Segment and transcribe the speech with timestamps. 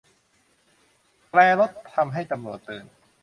[1.29, 2.85] แตรรถทำให้ตำรวจตื่น